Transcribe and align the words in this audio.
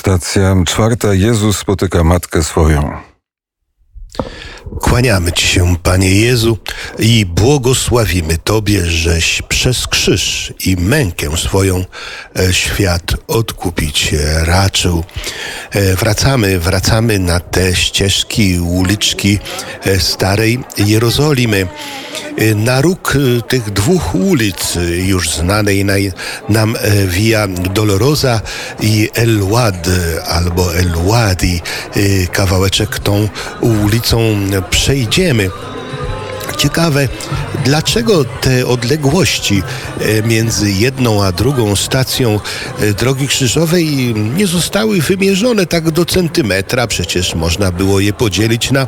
Stacja 0.00 0.56
czwarta. 0.66 1.14
Jezus 1.14 1.58
spotyka 1.58 2.04
matkę 2.04 2.42
swoją. 2.42 3.09
Kłaniamy 4.78 5.32
Ci 5.32 5.46
się, 5.46 5.76
Panie 5.82 6.14
Jezu, 6.14 6.58
i 6.98 7.26
błogosławimy 7.26 8.38
Tobie, 8.38 8.86
żeś 8.86 9.42
przez 9.42 9.86
krzyż 9.86 10.52
i 10.66 10.76
mękę 10.76 11.36
swoją 11.36 11.84
e, 12.38 12.52
świat 12.52 13.14
odkupić 13.28 14.14
raczył. 14.44 15.04
E, 15.70 15.96
wracamy, 15.96 16.58
wracamy 16.58 17.18
na 17.18 17.40
te 17.40 17.74
ścieżki, 17.76 18.60
uliczki 18.60 19.38
e, 19.84 20.00
starej 20.00 20.58
Jerozolimy. 20.78 21.66
Na 22.56 22.80
róg 22.80 23.18
tych 23.48 23.70
dwóch 23.70 24.14
ulic, 24.14 24.78
już 25.06 25.30
znanej 25.30 25.84
nam 26.48 26.76
Via 27.06 27.48
Dolorosa 27.48 28.40
i 28.80 29.10
El 29.14 29.42
Wad 29.42 29.88
albo 30.28 30.74
El 30.74 30.92
Wadi, 31.06 31.60
kawałeczek 32.32 32.98
tą 32.98 33.28
ulicą 33.60 34.36
przejdziemy. 34.62 35.50
Ciekawe, 36.60 37.08
dlaczego 37.64 38.24
te 38.24 38.66
odległości 38.66 39.62
e, 40.00 40.22
między 40.22 40.72
jedną 40.72 41.24
a 41.24 41.32
drugą 41.32 41.76
stacją 41.76 42.40
e, 42.80 42.92
drogi 42.92 43.28
krzyżowej 43.28 44.14
nie 44.14 44.46
zostały 44.46 45.00
wymierzone 45.00 45.66
tak 45.66 45.90
do 45.90 46.04
centymetra. 46.04 46.86
Przecież 46.86 47.34
można 47.34 47.72
było 47.72 48.00
je 48.00 48.12
podzielić 48.12 48.70
na 48.70 48.86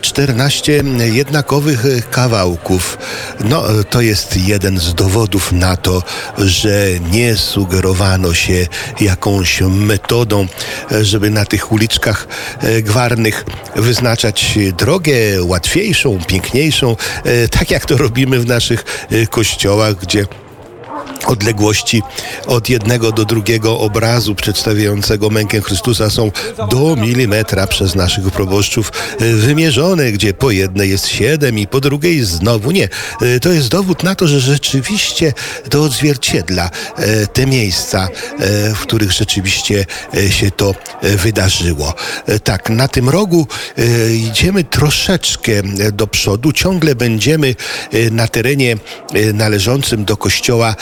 14 0.00 0.80
e, 0.80 1.08
jednakowych 1.08 1.86
kawałków. 2.10 2.98
No, 3.44 3.62
to 3.90 4.00
jest 4.00 4.36
jeden 4.36 4.78
z 4.78 4.94
dowodów 4.94 5.52
na 5.52 5.76
to, 5.76 6.02
że 6.38 6.86
nie 7.10 7.36
sugerowano 7.36 8.34
się 8.34 8.66
jakąś 9.00 9.60
metodą, 9.60 10.46
żeby 11.02 11.30
na 11.30 11.44
tych 11.44 11.72
uliczkach 11.72 12.28
gwarnych 12.82 13.44
wyznaczać 13.76 14.58
drogę 14.76 15.12
łatwiejszą, 15.42 16.18
piękniejszą 16.26 16.96
E, 17.24 17.48
tak 17.48 17.70
jak 17.70 17.84
to 17.86 17.96
robimy 17.96 18.40
w 18.40 18.46
naszych 18.46 19.06
e, 19.10 19.26
kościołach, 19.26 19.94
gdzie 19.94 20.26
odległości 21.28 22.02
od 22.46 22.68
jednego 22.68 23.12
do 23.12 23.24
drugiego 23.24 23.78
obrazu 23.78 24.34
przedstawiającego 24.34 25.30
mękę 25.30 25.60
Chrystusa 25.60 26.10
są 26.10 26.30
do 26.70 26.96
milimetra 26.96 27.66
przez 27.66 27.94
naszych 27.94 28.30
proboszczów 28.30 28.92
e, 29.20 29.32
wymierzone, 29.32 30.12
gdzie 30.12 30.34
po 30.34 30.50
jednej 30.50 30.90
jest 30.90 31.08
siedem 31.08 31.58
i 31.58 31.66
po 31.66 31.80
drugiej 31.80 32.24
znowu 32.24 32.70
nie. 32.70 32.88
E, 33.22 33.40
to 33.40 33.52
jest 33.52 33.68
dowód 33.68 34.02
na 34.02 34.14
to, 34.14 34.28
że 34.28 34.40
rzeczywiście 34.40 35.32
to 35.70 35.82
odzwierciedla 35.82 36.70
e, 36.96 37.26
te 37.26 37.46
miejsca, 37.46 38.08
w 38.74 38.78
których 38.78 39.12
rzeczywiście 39.12 39.84
się 40.30 40.50
to 40.50 40.74
wydarzyło. 41.02 41.94
Tak, 42.44 42.70
na 42.70 42.88
tym 42.88 43.08
rogu 43.08 43.46
idziemy 44.12 44.64
troszeczkę 44.64 45.52
do 45.92 46.06
przodu, 46.06 46.52
ciągle 46.52 46.94
będziemy 46.94 47.54
na 48.10 48.28
terenie 48.28 48.76
należącym 49.34 50.04
do 50.04 50.16
kościoła 50.16 50.76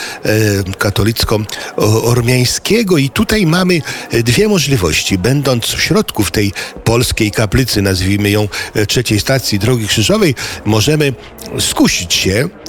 katolicko-ormiańskiego 0.79 2.99
i 2.99 3.11
tutaj 3.11 3.47
mamy 3.47 3.81
dwie 4.13 4.49
możliwości. 4.49 5.19
Będąc 5.19 5.67
w 5.67 5.83
środku 5.83 6.25
w 6.25 6.31
tej 6.31 6.53
polskiej 6.85 7.31
kaplicy, 7.31 7.83
nazwijmy 7.83 8.31
ją 8.31 8.49
e, 8.75 8.87
trzeciej 8.87 9.21
stacji 9.21 9.59
Drogi 9.59 9.89
Krzyżowej, 9.89 10.35
możemy 10.65 11.13
skusić 11.59 12.15
się 12.15 12.37
E, 12.39 12.66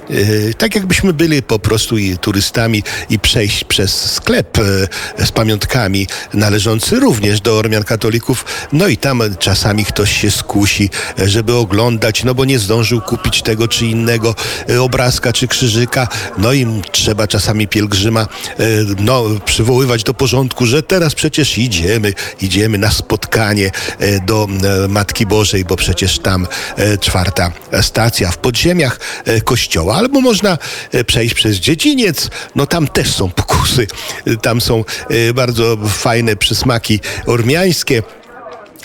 tak 0.58 0.76
jakbyśmy 0.76 1.14
byli 1.14 1.44
po 1.44 1.60
prostu 1.60 1.96
turystami 2.22 2.84
i 3.10 3.20
przejść 3.20 3.64
przez 3.64 4.12
sklep 4.12 4.58
e, 5.18 5.26
z 5.26 5.32
pamiątkami 5.32 6.08
należący 6.34 7.00
również 7.00 7.42
do 7.42 7.58
Ormian 7.58 7.84
katolików. 7.84 8.46
No 8.74 8.88
i 8.88 8.98
tam 8.98 9.22
czasami 9.40 9.86
ktoś 9.86 10.22
się 10.22 10.32
skusi, 10.32 10.90
e, 11.20 11.30
żeby 11.30 11.56
oglądać, 11.56 12.24
no 12.24 12.36
bo 12.36 12.46
nie 12.46 12.60
zdążył 12.60 13.02
kupić 13.02 13.42
tego 13.42 13.68
czy 13.68 13.86
innego 13.86 14.36
obrazka 14.80 15.34
czy 15.34 15.48
krzyżyka. 15.48 16.08
No 16.38 16.54
i 16.54 16.82
trzeba 16.92 17.28
czasami 17.28 17.68
pielgrzyma 17.68 18.28
no, 19.00 19.24
przywoływać 19.46 20.04
do 20.04 20.14
porządku, 20.14 20.66
że 20.66 20.84
teraz 20.84 21.16
przecież 21.16 21.58
idziemy, 21.58 22.14
idziemy 22.42 22.78
na 22.78 22.92
spotkanie 22.92 23.72
do 24.26 24.48
Matki 24.90 25.26
Bożej, 25.26 25.66
bo 25.66 25.76
przecież 25.76 26.20
tam 26.20 26.48
czwarta 27.00 27.52
stacja 27.82 28.32
w 28.32 28.38
podziemiach 28.38 29.00
kościoła 29.44 29.97
albo 29.98 30.22
można 30.22 30.58
e, 30.92 31.04
przejść 31.04 31.36
przez 31.36 31.56
dziedziniec, 31.58 32.30
no 32.56 32.68
tam 32.68 32.88
też 32.88 33.16
są 33.16 33.30
pokusy, 33.30 33.88
tam 34.42 34.62
są 34.62 34.84
e, 35.10 35.34
bardzo 35.34 35.78
fajne 35.88 36.36
przysmaki 36.36 37.00
ormiańskie 37.26 38.04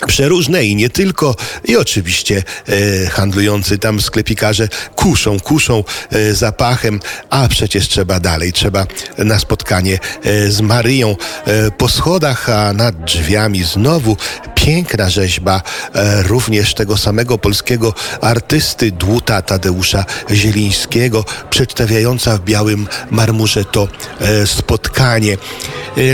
przeróżne 0.07 0.65
i 0.65 0.75
nie 0.75 0.89
tylko. 0.89 1.35
I 1.65 1.77
oczywiście 1.77 2.43
e, 2.67 3.09
handlujący 3.09 3.77
tam 3.77 4.01
sklepikarze 4.01 4.67
kuszą, 4.95 5.39
kuszą 5.39 5.83
e, 6.11 6.33
zapachem, 6.33 6.99
a 7.29 7.47
przecież 7.47 7.87
trzeba 7.87 8.19
dalej, 8.19 8.53
trzeba 8.53 8.87
na 9.17 9.39
spotkanie 9.39 9.99
e, 10.23 10.51
z 10.51 10.61
Maryją 10.61 11.15
e, 11.45 11.71
po 11.71 11.89
schodach, 11.89 12.49
a 12.49 12.73
nad 12.73 13.03
drzwiami 13.05 13.63
znowu 13.63 14.17
piękna 14.65 15.09
rzeźba 15.09 15.61
e, 15.93 16.23
również 16.23 16.73
tego 16.73 16.97
samego 16.97 17.37
polskiego 17.37 17.93
artysty 18.21 18.91
Dłuta 18.91 19.41
Tadeusza 19.41 20.05
Zielińskiego, 20.31 21.25
przedstawiająca 21.49 22.37
w 22.37 22.41
białym 22.43 22.87
marmurze 23.11 23.65
to 23.65 23.87
e, 24.19 24.47
spotkanie. 24.47 25.37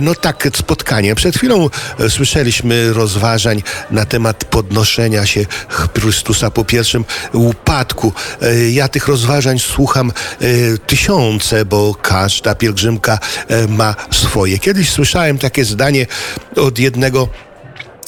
No 0.02 0.16
tak, 0.16 0.48
spotkanie. 0.56 1.16
Przed 1.16 1.38
chwilą 1.38 1.70
słyszeliśmy 2.10 2.94
rozważań 2.94 3.64
na 3.92 4.06
temat 4.06 4.46
podnoszenia 4.46 5.26
się 5.26 5.46
Chrystusa 5.70 6.52
po 6.52 6.66
pierwszym 6.66 7.06
upadku. 7.34 8.14
E, 8.42 8.70
ja 8.70 8.88
tych 8.88 9.08
rozważań 9.08 9.60
słucham 9.60 10.12
e, 10.42 10.78
tysiące, 10.78 11.66
bo 11.66 11.96
każda 11.96 12.56
pielgrzymka 12.56 13.20
e, 13.48 13.68
ma 13.68 13.96
swoje. 14.12 14.60
Kiedyś 14.60 14.90
słyszałem 14.90 15.38
takie 15.38 15.66
zdanie 15.66 16.06
od 16.56 16.80
jednego 16.80 17.28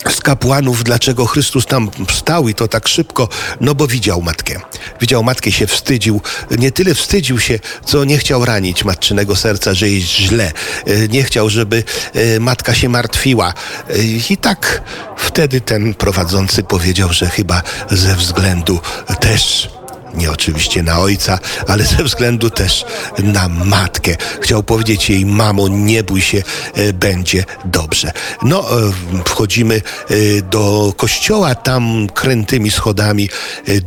z 0.09 0.19
kapłanów, 0.19 0.83
dlaczego 0.83 1.25
Chrystus 1.25 1.65
tam 1.65 1.91
stał 2.11 2.49
i 2.49 2.53
to 2.53 2.67
tak 2.67 2.87
szybko, 2.87 3.29
no 3.61 3.75
bo 3.75 3.87
widział 3.87 4.21
matkę. 4.21 4.59
Widział 5.01 5.23
matkę, 5.23 5.51
się 5.51 5.67
wstydził. 5.67 6.21
Nie 6.57 6.71
tyle 6.71 6.95
wstydził 6.95 7.39
się, 7.39 7.59
co 7.85 8.05
nie 8.05 8.17
chciał 8.17 8.45
ranić 8.45 8.83
matczynego 8.83 9.35
serca, 9.35 9.73
że 9.73 9.89
jest 9.89 10.07
źle. 10.07 10.51
E, 10.85 11.07
nie 11.07 11.23
chciał, 11.23 11.49
żeby 11.49 11.83
e, 12.13 12.39
matka 12.39 12.73
się 12.73 12.89
martwiła. 12.89 13.53
E, 13.89 14.03
I 14.29 14.37
tak 14.37 14.81
wtedy 15.17 15.61
ten 15.61 15.93
prowadzący 15.93 16.63
powiedział, 16.63 17.13
że 17.13 17.29
chyba 17.29 17.61
ze 17.91 18.15
względu 18.15 18.79
też 19.19 19.69
nie 20.13 20.31
oczywiście 20.31 20.83
na 20.83 20.99
ojca, 20.99 21.39
ale 21.67 21.83
ze 21.83 22.03
względu 22.03 22.49
też 22.49 22.85
na 23.19 23.49
matkę. 23.49 24.15
Chciał 24.41 24.63
powiedzieć 24.63 25.09
jej, 25.09 25.25
mamo, 25.25 25.67
nie 25.67 26.03
bój 26.03 26.21
się, 26.21 26.43
e, 26.73 26.93
będzie 26.93 27.45
dobrze. 27.65 28.11
No, 28.43 28.79
e, 28.79 28.91
wchodzimy 29.25 29.75
e, 30.09 30.41
do 30.41 30.93
kościoła, 30.97 31.55
tam 31.55 32.07
krętymi 32.13 32.71
schodami 32.71 33.29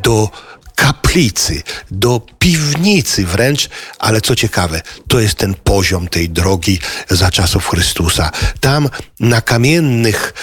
do 0.03 0.31
kaplicy, 0.77 1.63
do 1.91 2.21
piwnicy 2.39 3.27
wręcz, 3.27 3.69
ale 3.99 4.21
co 4.21 4.37
ciekawe, 4.37 4.83
to 5.09 5.21
jest 5.21 5.35
ten 5.35 5.55
poziom 5.55 6.09
tej 6.09 6.31
drogi 6.31 6.79
za 7.11 7.31
czasów 7.31 7.69
Chrystusa. 7.69 8.31
Tam 8.61 8.89
na 9.21 9.41
kamiennych 9.41 10.35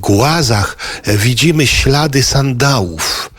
głazach 0.00 0.76
widzimy 1.06 1.66
ślady 1.66 2.22
sandałów 2.22 3.31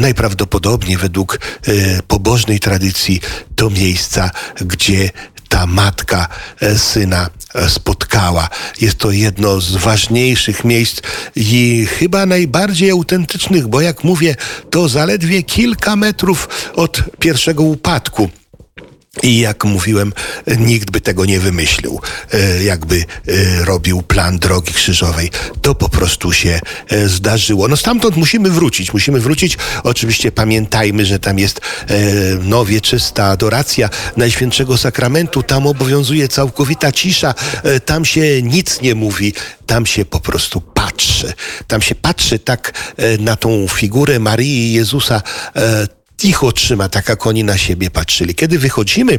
najprawdopodobniej 0.00 0.96
według 0.96 1.38
e, 1.66 2.02
pobożnej 2.02 2.60
tradycji 2.60 3.20
to 3.56 3.70
miejsca, 3.70 4.30
gdzie 4.60 5.10
ta 5.48 5.66
matka 5.66 6.28
e, 6.60 6.78
syna 6.78 7.30
e, 7.54 7.70
spotkała. 7.70 8.48
Jest 8.80 8.98
to 8.98 9.10
jedno 9.10 9.60
z 9.60 9.76
ważniejszych 9.76 10.64
miejsc 10.64 11.00
i 11.36 11.86
chyba 11.98 12.26
najbardziej 12.26 12.90
autentycznych, 12.90 13.68
bo 13.68 13.80
jak 13.80 14.04
mówię, 14.04 14.36
to 14.70 14.88
zaledwie 14.88 15.42
kilka 15.42 15.96
metrów 15.96 16.48
od 16.74 17.02
pierwszego 17.18 17.62
upadku. 17.62 18.30
I 19.22 19.38
jak 19.38 19.64
mówiłem, 19.64 20.12
nikt 20.58 20.90
by 20.90 21.00
tego 21.00 21.24
nie 21.24 21.40
wymyślił, 21.40 22.00
e, 22.32 22.64
jakby 22.64 22.96
e, 22.96 23.64
robił 23.64 24.02
plan 24.02 24.38
drogi 24.38 24.72
krzyżowej. 24.72 25.30
To 25.62 25.74
po 25.74 25.88
prostu 25.88 26.32
się 26.32 26.60
e, 26.88 27.08
zdarzyło. 27.08 27.68
No 27.68 27.76
stamtąd 27.76 28.16
musimy 28.16 28.50
wrócić, 28.50 28.92
musimy 28.92 29.20
wrócić. 29.20 29.58
Oczywiście 29.84 30.32
pamiętajmy, 30.32 31.06
że 31.06 31.18
tam 31.18 31.38
jest 31.38 31.60
no, 32.42 32.64
wieczysta 32.64 33.24
adoracja 33.24 33.90
Najświętszego 34.16 34.78
Sakramentu, 34.78 35.42
tam 35.42 35.66
obowiązuje 35.66 36.28
całkowita 36.28 36.92
cisza, 36.92 37.34
tam 37.84 38.04
się 38.04 38.42
nic 38.42 38.80
nie 38.80 38.94
mówi, 38.94 39.34
tam 39.66 39.86
się 39.86 40.04
po 40.04 40.20
prostu 40.20 40.60
patrzy. 40.60 41.32
Tam 41.66 41.82
się 41.82 41.94
patrzy 41.94 42.38
tak 42.38 42.72
na 43.18 43.36
tą 43.36 43.68
figurę 43.68 44.18
Marii 44.18 44.70
i 44.70 44.72
Jezusa 44.72 45.22
ich 46.24 46.44
oczyma, 46.44 46.88
tak 46.88 47.08
jak 47.08 47.26
oni 47.26 47.44
na 47.44 47.58
siebie 47.58 47.90
patrzyli. 47.90 48.34
Kiedy 48.34 48.58
wychodzimy 48.58 49.12
e, 49.12 49.18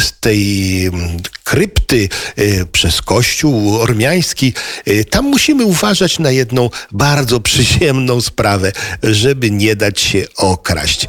z 0.00 0.12
tej 0.20 0.86
mm, 0.86 1.16
krypty 1.48 2.08
e, 2.36 2.64
przez 2.72 3.02
kościół 3.02 3.80
ormiański, 3.80 4.52
e, 4.86 5.04
tam 5.04 5.24
musimy 5.24 5.64
uważać 5.64 6.18
na 6.18 6.30
jedną 6.30 6.70
bardzo 6.92 7.40
przyziemną 7.40 8.20
sprawę, 8.20 8.72
żeby 9.02 9.50
nie 9.50 9.76
dać 9.76 10.00
się 10.00 10.24
okraść. 10.36 11.08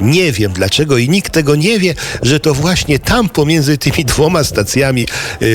Nie 0.00 0.32
wiem 0.32 0.52
dlaczego 0.52 0.98
i 0.98 1.08
nikt 1.08 1.32
tego 1.32 1.56
nie 1.56 1.78
wie, 1.78 1.94
że 2.22 2.40
to 2.40 2.54
właśnie 2.54 2.98
tam 2.98 3.28
pomiędzy 3.28 3.78
tymi 3.78 4.04
dwoma 4.04 4.44
stacjami, 4.44 5.06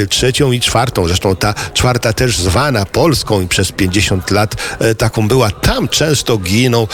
trzecią 0.10 0.52
i 0.52 0.60
czwartą, 0.60 1.08
zresztą 1.08 1.36
ta 1.36 1.54
czwarta 1.74 2.14
też 2.14 2.38
zwana 2.38 2.86
Polską 2.86 3.42
i 3.42 3.48
przez 3.48 3.72
50 3.72 4.32
lat 4.32 4.56
taką 4.98 5.28
była, 5.28 5.52
tam 5.52 5.88
często 5.88 6.38
giną 6.38 6.88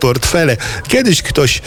portfele. 0.00 0.56
Kiedyś 0.88 1.22
ktoś 1.22 1.62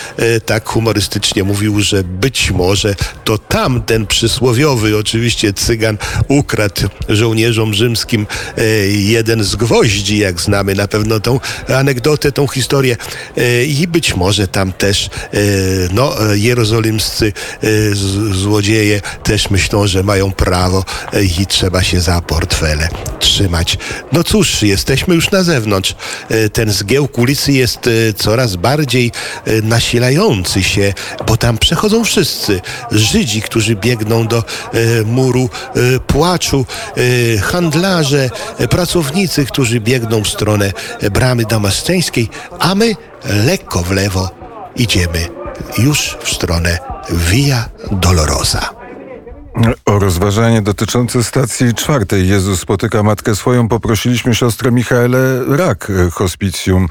tak 0.46 0.70
humorystycznie 0.70 1.44
mówił, 1.44 1.82
że 1.82 2.04
być 2.04 2.52
może 2.52 2.96
to 3.24 3.38
tam 3.38 3.82
ten 3.82 4.08
przysłowiowy 4.08 4.97
oczywiście 4.98 5.54
cygan 5.54 5.98
ukradł 6.28 6.82
żołnierzom 7.10 7.74
rzymskim 7.74 8.28
e, 8.58 8.64
jeden 8.88 9.44
z 9.44 9.56
gwoździ, 9.56 10.18
jak 10.18 10.42
znamy 10.42 10.76
na 10.76 10.88
pewno 10.88 11.20
tą 11.20 11.40
anegdotę, 11.76 12.32
tą 12.32 12.48
historię 12.48 12.98
e, 13.38 13.66
i 13.66 13.88
być 13.88 14.16
może 14.16 14.48
tam 14.48 14.74
też 14.74 15.06
e, 15.06 15.10
no, 15.94 16.16
jerozolimscy 16.34 17.34
złodzieje 18.32 19.02
też 19.24 19.50
myślą, 19.50 19.88
że 19.88 20.04
mają 20.04 20.32
prawo 20.32 20.86
i 21.40 21.46
trzeba 21.46 21.84
się 21.84 22.02
za 22.02 22.22
portfele 22.22 22.90
trzymać. 23.20 23.78
No 24.12 24.24
cóż, 24.24 24.62
jesteśmy 24.62 25.16
już 25.16 25.32
na 25.32 25.44
zewnątrz. 25.44 25.96
Ten 26.54 26.72
zgiełk 26.72 27.18
ulicy 27.18 27.52
jest 27.52 27.90
coraz 28.18 28.56
bardziej 28.56 29.12
nasilający 29.64 30.64
się, 30.64 30.94
bo 31.28 31.38
tam 31.38 31.58
przechodzą 31.58 32.04
wszyscy. 32.04 32.62
Żydzi, 32.92 33.42
którzy 33.42 33.76
biegną 33.76 34.28
do 34.28 34.44
muru 35.06 35.50
e, 35.76 36.00
płaczu, 36.00 36.66
e, 36.98 37.38
handlarze, 37.38 38.30
e, 38.58 38.68
pracownicy, 38.68 39.46
którzy 39.46 39.80
biegną 39.80 40.24
w 40.24 40.28
stronę 40.28 40.72
bramy 41.12 41.46
damasceńskiej, 41.46 42.30
a 42.60 42.76
my 42.76 42.94
lekko 43.46 43.80
w 43.80 43.92
lewo 43.92 44.30
idziemy 44.76 45.28
już 45.78 46.18
w 46.20 46.30
stronę 46.30 46.78
Via 47.10 47.70
Dolorosa. 47.92 48.70
O 49.86 50.00
rozważanie 50.00 50.62
dotyczące 50.62 51.24
stacji 51.24 51.74
czwartej 51.74 52.30
Jezus 52.30 52.60
spotyka 52.60 53.04
matkę 53.04 53.36
swoją 53.36 53.68
poprosiliśmy 53.68 54.36
siostrę 54.36 54.72
Michaelę 54.72 55.44
Rak, 55.58 55.92
hospicjum 56.12 56.88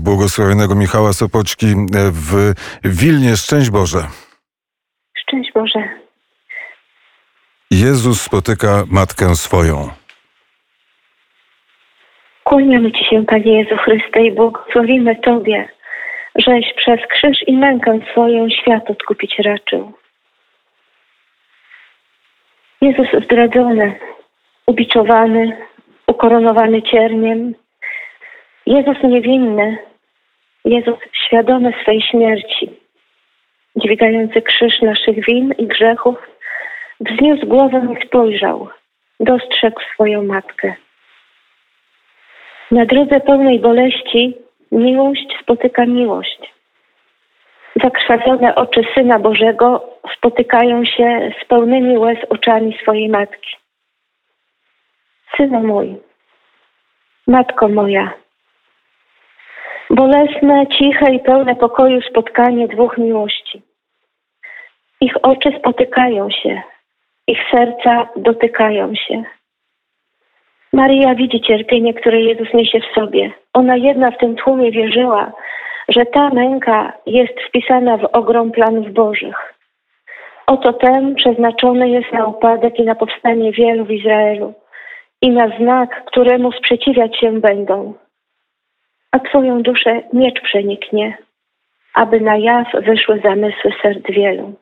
błogosławionego 0.00 0.74
Michała 0.74 1.12
Sopoczki 1.12 1.66
w 2.12 2.52
Wilnie. 2.84 3.36
Szczęść 3.36 3.70
Boże. 3.70 4.06
Szczęść 5.22 5.50
Boże. 5.54 5.99
Jezus 7.72 8.22
spotyka 8.22 8.84
matkę 8.90 9.34
swoją. 9.34 9.88
Kłaniamy 12.44 12.92
Ci 12.92 13.04
się, 13.04 13.24
Panie 13.26 13.58
Jezu 13.58 13.76
Chryste, 13.76 14.22
i 14.22 14.32
błogosławimy 14.32 15.16
Tobie, 15.16 15.68
żeś 16.34 16.74
przez 16.76 17.00
krzyż 17.06 17.48
i 17.48 17.52
mękę 17.52 18.00
swoją 18.12 18.50
świat 18.50 18.90
odkupić 18.90 19.38
raczył. 19.38 19.92
Jezus 22.80 23.06
zdradzony, 23.24 23.98
ubiczowany, 24.66 25.66
ukoronowany 26.06 26.82
cierniem. 26.82 27.54
Jezus 28.66 28.96
niewinny, 29.02 29.78
Jezus 30.64 30.98
świadomy 31.26 31.72
swej 31.82 32.02
śmierci, 32.02 32.70
dźwigający 33.76 34.42
krzyż 34.42 34.82
naszych 34.82 35.26
win 35.26 35.54
i 35.58 35.66
grzechów, 35.66 36.29
Wzniósł 37.00 37.46
głowę 37.46 37.86
i 37.92 38.06
spojrzał. 38.06 38.68
Dostrzegł 39.20 39.80
swoją 39.94 40.22
matkę. 40.22 40.74
Na 42.70 42.86
drodze 42.86 43.20
pełnej 43.20 43.60
boleści 43.60 44.36
miłość 44.72 45.36
spotyka 45.42 45.86
miłość. 45.86 46.54
Zakrwawione 47.82 48.54
oczy 48.54 48.80
Syna 48.94 49.18
Bożego 49.18 49.98
spotykają 50.16 50.84
się 50.84 51.32
z 51.42 51.44
pełnymi 51.44 51.98
łez 51.98 52.18
oczami 52.28 52.78
swojej 52.82 53.08
matki. 53.08 53.56
Synu 55.36 55.60
mój, 55.60 55.96
matko 57.26 57.68
moja, 57.68 58.12
bolesne, 59.90 60.66
ciche 60.66 61.12
i 61.12 61.20
pełne 61.20 61.56
pokoju 61.56 62.02
spotkanie 62.02 62.68
dwóch 62.68 62.98
miłości. 62.98 63.62
Ich 65.00 65.14
oczy 65.22 65.58
spotykają 65.58 66.30
się, 66.30 66.62
ich 67.30 67.38
serca 67.50 68.08
dotykają 68.16 68.94
się. 68.94 69.24
Maria 70.72 71.14
widzi 71.14 71.40
cierpienie, 71.40 71.94
które 71.94 72.20
Jezus 72.20 72.54
niesie 72.54 72.80
w 72.80 72.94
sobie. 72.94 73.30
Ona 73.52 73.76
jedna 73.76 74.10
w 74.10 74.18
tym 74.18 74.36
tłumie 74.36 74.70
wierzyła, 74.70 75.32
że 75.88 76.06
ta 76.06 76.30
męka 76.30 76.92
jest 77.06 77.40
wpisana 77.48 77.96
w 77.96 78.04
ogrom 78.04 78.50
planów 78.50 78.92
Bożych. 78.92 79.54
Oto 80.46 80.72
ten 80.72 81.14
przeznaczony 81.14 81.88
jest 81.88 82.12
na 82.12 82.26
upadek 82.26 82.78
i 82.78 82.84
na 82.84 82.94
powstanie 82.94 83.52
wielu 83.52 83.84
w 83.84 83.90
Izraelu 83.90 84.54
i 85.22 85.30
na 85.30 85.48
znak, 85.58 86.04
któremu 86.04 86.52
sprzeciwiać 86.52 87.20
się 87.20 87.40
będą. 87.40 87.94
A 89.12 89.18
Twoją 89.18 89.62
duszę 89.62 90.02
miecz 90.12 90.40
przeniknie, 90.40 91.18
aby 91.94 92.20
na 92.20 92.36
jaw 92.36 92.72
wyszły 92.72 93.20
zamysły 93.24 93.72
serc 93.82 94.06
wielu. 94.08 94.54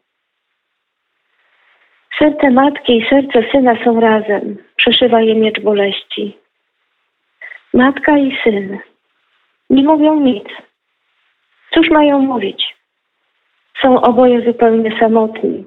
Serce 2.19 2.51
matki 2.51 2.99
i 2.99 3.07
serce 3.11 3.43
syna 3.53 3.85
są 3.85 4.01
razem. 4.01 4.57
Przeszywa 4.77 5.21
je 5.21 5.35
miecz 5.35 5.61
boleści. 5.61 6.39
Matka 7.75 8.19
i 8.19 8.39
syn 8.45 8.79
nie 9.71 9.85
mówią 9.85 10.21
nic. 10.21 10.45
Cóż 11.71 11.91
mają 11.91 12.19
mówić? 12.19 12.77
Są 13.83 14.01
oboje 14.01 14.41
zupełnie 14.41 14.99
samotni, 15.01 15.65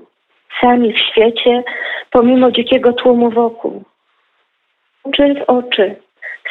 sami 0.62 0.94
w 0.94 1.00
świecie, 1.00 1.64
pomimo 2.12 2.52
dzikiego 2.52 2.94
tłumu 2.94 3.30
wokół. 3.30 3.84
Oczy 5.04 5.36
w 5.36 5.50
oczy, 5.50 5.96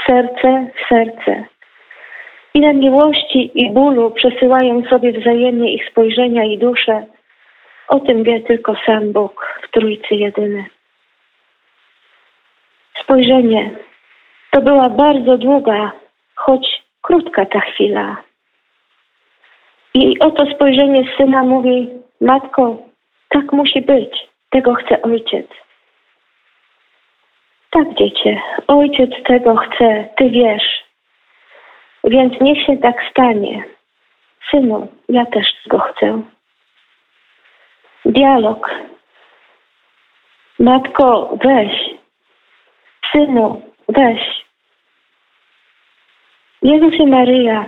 serce 0.07 0.67
w 0.75 0.89
serce. 0.89 1.45
Ile 2.55 2.75
miłości 2.75 3.51
i 3.55 3.71
bólu 3.71 4.11
przesyłają 4.11 4.83
sobie 4.83 5.13
wzajemnie 5.13 5.73
ich 5.75 5.89
spojrzenia 5.91 6.45
i 6.45 6.59
dusze, 6.59 7.07
o 7.91 8.01
tym 8.01 8.23
wie 8.23 8.41
tylko 8.41 8.75
sam 8.87 9.13
Bóg 9.13 9.59
w 9.63 9.71
Trójcy 9.71 10.15
Jedyny. 10.15 10.65
Spojrzenie 13.03 13.71
to 14.51 14.61
była 14.61 14.89
bardzo 14.89 15.39
długa, 15.39 15.93
choć 16.35 16.83
krótka 17.03 17.47
ta 17.47 17.61
chwila. 17.61 18.17
I 19.95 20.19
oto 20.21 20.47
spojrzenie 20.55 21.05
syna 21.17 21.43
mówi: 21.43 21.89
Matko, 22.21 22.77
tak 23.29 23.53
musi 23.53 23.81
być, 23.83 24.29
tego 24.51 24.75
chce 24.75 25.03
ojciec. 25.03 25.47
Tak, 27.71 27.95
dziecię, 27.95 28.43
ojciec 28.67 29.11
tego 29.27 29.57
chce, 29.57 30.09
ty 30.17 30.31
wiesz. 30.31 30.85
Więc 32.05 32.41
niech 32.41 32.67
się 32.67 32.77
tak 32.77 32.97
stanie. 33.11 33.65
Synu, 34.51 34.89
ja 35.09 35.27
też 35.27 35.47
tego 35.65 35.79
chcę. 35.79 36.23
Dialog. 38.05 38.71
Matko, 40.59 41.39
weź. 41.45 41.73
Synu, 43.13 43.63
weź. 43.89 44.21
Jezus 46.63 46.95
i 46.95 47.07
Maryja, 47.07 47.67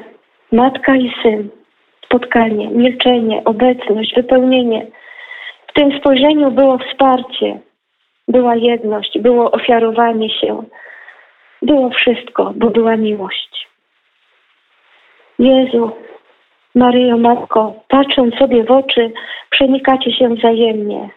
matka 0.52 0.96
i 0.96 1.12
syn. 1.22 1.50
Spotkanie, 2.04 2.68
milczenie, 2.68 3.42
obecność, 3.44 4.14
wypełnienie. 4.14 4.86
W 5.66 5.72
tym 5.72 5.98
spojrzeniu 5.98 6.50
było 6.50 6.78
wsparcie, 6.78 7.60
była 8.28 8.56
jedność, 8.56 9.18
było 9.18 9.50
ofiarowanie 9.50 10.30
się. 10.30 10.62
Było 11.62 11.90
wszystko, 11.90 12.52
bo 12.56 12.70
była 12.70 12.96
miłość. 12.96 13.68
Jezu, 15.38 15.92
Maryjo, 16.74 17.16
Matko, 17.16 17.74
patrząc 17.88 18.34
sobie 18.34 18.64
w 18.64 18.70
oczy, 18.70 19.12
przenikacie 19.50 20.12
się 20.12 20.28
wzajemnie. 20.28 21.10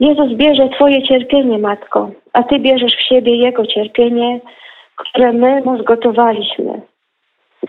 Jezus 0.00 0.32
bierze 0.32 0.68
Twoje 0.68 1.02
cierpienie, 1.02 1.58
Matko, 1.58 2.10
a 2.32 2.42
Ty 2.42 2.58
bierzesz 2.58 2.96
w 2.96 3.08
siebie 3.08 3.36
Jego 3.36 3.66
cierpienie, 3.66 4.40
które 4.96 5.32
my 5.32 5.60
Mu 5.60 5.82
zgotowaliśmy. 5.82 6.80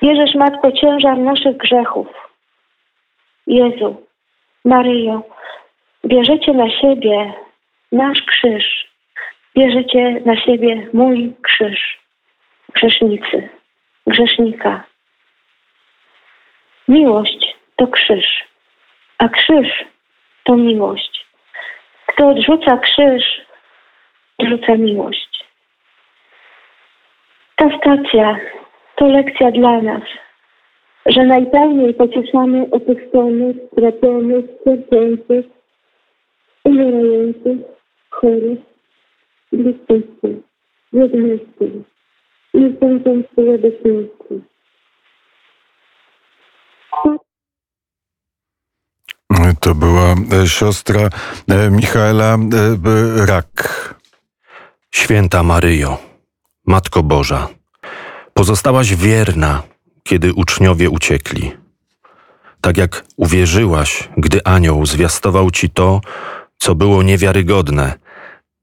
Bierzesz, 0.02 0.36
Matko, 0.36 0.72
ciężar 0.72 1.18
naszych 1.18 1.58
grzechów. 1.58 2.08
Jezu, 3.48 3.96
Maryjo, 4.66 5.22
bierzecie 6.06 6.54
na 6.54 6.70
siebie 6.70 7.34
nasz 7.92 8.22
krzyż. 8.22 8.88
Bierzecie 9.58 10.22
na 10.26 10.36
siebie 10.36 10.88
mój 10.94 11.34
krzyż. 11.42 12.00
Grzesznicy, 12.74 13.50
grzesznika. 14.08 14.84
Miłość 16.88 17.56
to 17.76 17.88
krzyż, 17.88 18.44
a 19.18 19.30
krzyż 19.30 19.86
to 20.44 20.56
miłość. 20.56 21.26
Kto 22.08 22.28
odrzuca 22.30 22.78
krzyż, 22.78 23.24
odrzuca 24.38 24.76
miłość. 24.76 25.46
Ta 27.56 27.78
stacja 27.78 28.38
to 28.96 29.08
lekcja 29.08 29.52
dla 29.52 29.82
nas, 29.82 30.04
że 31.06 31.24
najpełniej 31.24 31.94
pocieszamy 31.94 32.66
opuszczonych, 32.72 33.56
straconych, 33.72 34.46
cierpiących, 34.64 35.46
umierających, 36.64 37.58
chorych, 38.10 38.60
bliskości, 39.52 40.42
jedności, 40.94 41.84
niezbędności 42.54 43.50
obecności. 43.56 44.55
To 49.60 49.76
była 49.76 50.16
e, 50.44 50.48
siostra 50.48 51.10
e, 51.48 51.70
Michaela 51.70 52.34
e, 52.36 53.26
Rak. 53.26 53.96
Święta 54.92 55.44
Maryjo, 55.44 55.98
Matko 56.68 57.04
Boża, 57.04 57.48
pozostałaś 58.34 58.96
wierna, 58.96 59.64
kiedy 60.04 60.34
uczniowie 60.34 60.90
uciekli. 60.90 61.52
Tak 62.62 62.78
jak 62.78 63.06
uwierzyłaś, 63.18 64.10
gdy 64.18 64.44
anioł 64.44 64.86
zwiastował 64.86 65.52
ci 65.52 65.70
to, 65.70 66.02
co 66.58 66.76
było 66.76 67.04
niewiarygodne, 67.04 67.94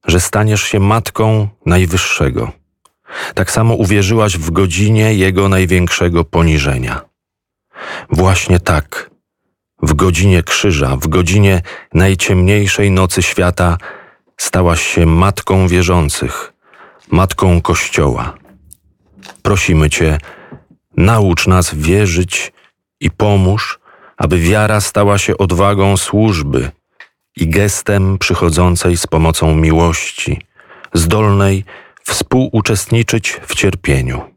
że 0.06 0.20
staniesz 0.20 0.62
się 0.62 0.80
matką 0.80 1.48
Najwyższego. 1.66 2.52
Tak 3.34 3.50
samo 3.50 3.74
uwierzyłaś 3.74 4.38
w 4.38 4.50
godzinie 4.50 5.14
jego 5.14 5.48
największego 5.48 6.24
poniżenia. 6.24 7.11
Właśnie 8.10 8.60
tak, 8.60 9.10
w 9.82 9.94
godzinie 9.94 10.42
krzyża, 10.42 10.96
w 10.96 11.08
godzinie 11.08 11.62
najciemniejszej 11.94 12.90
nocy 12.90 13.22
świata, 13.22 13.78
stałaś 14.36 14.82
się 14.82 15.06
matką 15.06 15.68
wierzących, 15.68 16.52
matką 17.10 17.60
Kościoła. 17.60 18.34
Prosimy 19.42 19.90
Cię, 19.90 20.18
naucz 20.96 21.46
nas 21.46 21.74
wierzyć 21.74 22.52
i 23.00 23.10
pomóż, 23.10 23.80
aby 24.16 24.38
wiara 24.38 24.80
stała 24.80 25.18
się 25.18 25.38
odwagą 25.38 25.96
służby 25.96 26.70
i 27.36 27.48
gestem 27.48 28.18
przychodzącej 28.18 28.96
z 28.96 29.06
pomocą 29.06 29.54
miłości, 29.54 30.40
zdolnej 30.94 31.64
współuczestniczyć 32.04 33.40
w 33.46 33.54
cierpieniu. 33.54 34.31